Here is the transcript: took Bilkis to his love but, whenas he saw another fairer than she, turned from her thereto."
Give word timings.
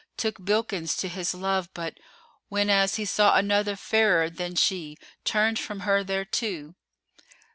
took 0.17 0.39
Bilkis 0.43 0.97
to 0.97 1.07
his 1.07 1.35
love 1.35 1.69
but, 1.75 1.99
whenas 2.49 2.95
he 2.95 3.05
saw 3.05 3.35
another 3.35 3.75
fairer 3.75 4.31
than 4.31 4.55
she, 4.55 4.97
turned 5.23 5.59
from 5.59 5.81
her 5.81 6.03
thereto." 6.03 6.73